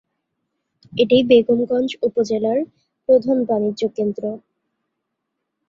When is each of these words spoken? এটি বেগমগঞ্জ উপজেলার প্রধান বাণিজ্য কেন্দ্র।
এটি 0.93 1.17
বেগমগঞ্জ 1.29 1.89
উপজেলার 2.07 2.59
প্রধান 3.09 3.37
বাণিজ্য 3.49 3.81
কেন্দ্র। 3.97 4.23